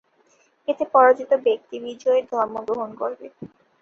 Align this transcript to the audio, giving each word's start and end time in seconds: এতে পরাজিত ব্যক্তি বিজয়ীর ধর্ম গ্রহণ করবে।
এতে 0.67 0.83
পরাজিত 0.93 1.31
ব্যক্তি 1.45 1.75
বিজয়ীর 1.85 2.25
ধর্ম 2.31 2.55
গ্রহণ 2.67 2.89
করবে। 3.01 3.27